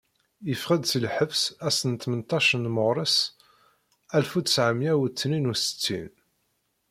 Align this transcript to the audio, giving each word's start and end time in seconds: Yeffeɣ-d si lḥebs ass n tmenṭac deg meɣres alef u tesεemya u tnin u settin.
Yeffeɣ-d 0.49 0.83
si 0.89 0.99
lḥebs 1.05 1.41
ass 1.67 1.79
n 1.91 1.93
tmenṭac 1.95 2.47
deg 2.63 2.71
meɣres 2.75 3.15
alef 4.15 4.31
u 4.37 4.41
tesεemya 4.45 4.93
u 5.03 5.05
tnin 5.09 5.49
u 5.53 5.55
settin. 5.57 6.11